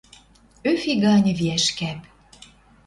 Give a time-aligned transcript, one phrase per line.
[0.71, 1.99] Ӧфи ганьы виӓш кӓп...